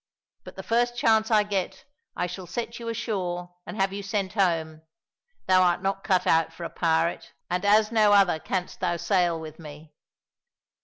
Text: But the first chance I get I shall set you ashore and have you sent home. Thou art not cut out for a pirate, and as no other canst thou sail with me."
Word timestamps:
But 0.43 0.55
the 0.55 0.63
first 0.63 0.97
chance 0.97 1.29
I 1.29 1.43
get 1.43 1.85
I 2.15 2.25
shall 2.25 2.47
set 2.47 2.79
you 2.79 2.89
ashore 2.89 3.53
and 3.67 3.77
have 3.77 3.93
you 3.93 4.01
sent 4.01 4.33
home. 4.33 4.81
Thou 5.45 5.61
art 5.61 5.83
not 5.83 6.03
cut 6.03 6.25
out 6.25 6.51
for 6.51 6.63
a 6.63 6.71
pirate, 6.71 7.33
and 7.51 7.63
as 7.63 7.91
no 7.91 8.11
other 8.11 8.39
canst 8.39 8.79
thou 8.79 8.97
sail 8.97 9.39
with 9.39 9.59
me." 9.59 9.93